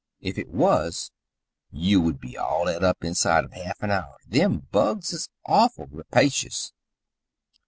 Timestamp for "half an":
3.53-3.91